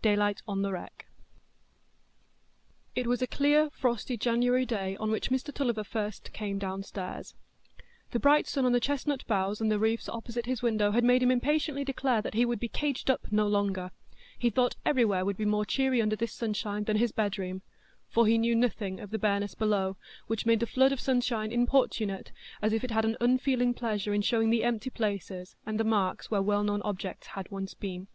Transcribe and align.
Daylight 0.00 0.40
on 0.48 0.62
the 0.62 0.72
Wreck 0.72 1.08
It 2.94 3.06
was 3.06 3.20
a 3.20 3.26
clear 3.26 3.68
frosty 3.68 4.16
January 4.16 4.64
day 4.64 4.96
on 4.96 5.10
which 5.10 5.28
Mr 5.28 5.52
Tulliver 5.52 5.84
first 5.84 6.32
came 6.32 6.58
downstairs. 6.58 7.34
The 8.12 8.18
bright 8.18 8.46
sun 8.46 8.64
on 8.64 8.72
the 8.72 8.80
chestnut 8.80 9.26
boughs 9.26 9.60
and 9.60 9.70
the 9.70 9.78
roofs 9.78 10.08
opposite 10.08 10.46
his 10.46 10.62
window 10.62 10.92
had 10.92 11.04
made 11.04 11.22
him 11.22 11.30
impatiently 11.30 11.84
declare 11.84 12.22
that 12.22 12.32
he 12.32 12.46
would 12.46 12.58
be 12.60 12.68
caged 12.68 13.10
up 13.10 13.30
no 13.30 13.46
longer; 13.46 13.90
he 14.38 14.48
thought 14.48 14.74
everywhere 14.86 15.22
would 15.22 15.36
be 15.36 15.44
more 15.44 15.66
cheery 15.66 16.00
under 16.00 16.16
this 16.16 16.32
sunshine 16.32 16.84
than 16.84 16.96
his 16.96 17.12
bedroom; 17.12 17.60
for 18.08 18.26
he 18.26 18.38
knew 18.38 18.56
nothing 18.56 19.00
of 19.00 19.10
the 19.10 19.18
bareness 19.18 19.54
below, 19.54 19.98
which 20.28 20.46
made 20.46 20.60
the 20.60 20.66
flood 20.66 20.92
of 20.92 20.98
sunshine 21.00 21.52
importunate, 21.52 22.32
as 22.62 22.72
if 22.72 22.84
it 22.84 22.90
had 22.90 23.04
an 23.04 23.18
unfeeling 23.20 23.74
pleasure 23.74 24.14
in 24.14 24.22
showing 24.22 24.48
the 24.48 24.64
empty 24.64 24.88
places, 24.88 25.56
and 25.66 25.78
the 25.78 25.84
marks 25.84 26.30
where 26.30 26.40
well 26.40 26.64
known 26.64 26.80
objects 26.86 27.28
once 27.50 27.72
had 27.72 27.80
been. 27.80 28.08